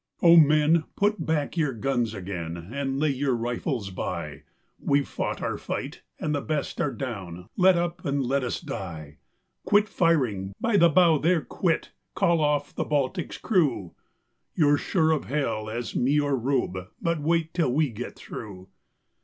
O 0.23 0.35
men, 0.35 0.85
put 0.95 1.23
back 1.27 1.55
your 1.55 1.73
guns 1.73 2.15
again 2.15 2.57
and 2.57 2.97
lay 2.99 3.11
your 3.11 3.35
rifles 3.35 3.91
by, 3.91 4.41
We've 4.79 5.07
fought 5.07 5.43
our 5.43 5.59
fight, 5.59 6.01
and 6.19 6.33
the 6.33 6.41
best 6.41 6.81
are 6.81 6.91
down. 6.91 7.47
Let 7.55 7.77
up 7.77 8.03
and 8.03 8.25
let 8.25 8.43
us 8.43 8.59
die! 8.59 9.19
Quit 9.63 9.87
firing, 9.87 10.53
by 10.59 10.77
the 10.77 10.89
bow 10.89 11.19
there 11.19 11.41
quit! 11.43 11.91
Call 12.15 12.41
off 12.41 12.73
the 12.73 12.83
Baltic's 12.83 13.37
crew! 13.37 13.93
You're 14.55 14.79
sure 14.79 15.11
of 15.11 15.25
Hell 15.25 15.69
as 15.69 15.95
me 15.95 16.19
or 16.19 16.35
Rube 16.35 16.87
but 16.99 17.21
wait 17.21 17.53
till 17.53 17.71
we 17.71 17.91
get 17.91 18.15
through." 18.15 18.69